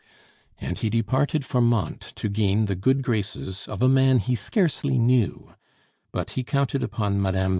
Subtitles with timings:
[0.57, 4.97] And he departed for Mantes to gain the good graces of a man he scarcely
[4.97, 5.53] knew;
[6.11, 7.49] but he counted upon Mme.